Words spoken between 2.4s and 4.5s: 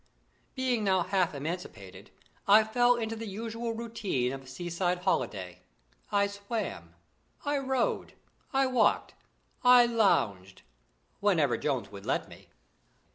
I fell into the usual routine of a